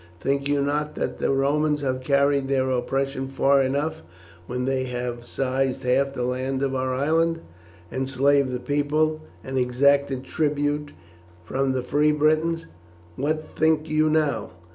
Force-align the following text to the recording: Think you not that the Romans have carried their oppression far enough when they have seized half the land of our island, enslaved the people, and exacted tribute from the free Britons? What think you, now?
Think 0.19 0.47
you 0.47 0.63
not 0.63 0.95
that 0.95 1.19
the 1.19 1.29
Romans 1.29 1.81
have 1.81 2.01
carried 2.01 2.47
their 2.47 2.71
oppression 2.71 3.27
far 3.27 3.61
enough 3.61 4.01
when 4.47 4.65
they 4.65 4.85
have 4.85 5.25
seized 5.25 5.83
half 5.83 6.13
the 6.15 6.23
land 6.23 6.63
of 6.63 6.73
our 6.73 6.95
island, 6.95 7.39
enslaved 7.91 8.49
the 8.49 8.59
people, 8.59 9.21
and 9.43 9.59
exacted 9.59 10.23
tribute 10.23 10.93
from 11.43 11.73
the 11.73 11.83
free 11.83 12.11
Britons? 12.11 12.65
What 13.15 13.47
think 13.47 13.89
you, 13.91 14.09
now? 14.09 14.53